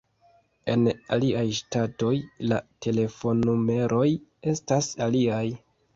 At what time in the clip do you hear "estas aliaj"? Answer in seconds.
4.55-5.45